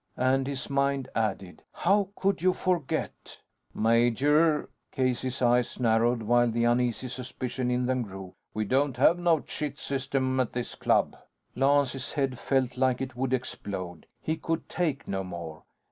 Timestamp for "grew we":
8.01-8.65